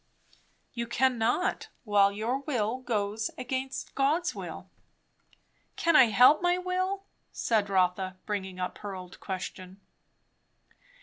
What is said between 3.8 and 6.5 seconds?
God's will." "Can I help